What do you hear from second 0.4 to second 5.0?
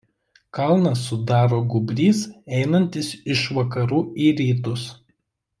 Kalną sudaro gūbrys einantis iš vakarų į rytus.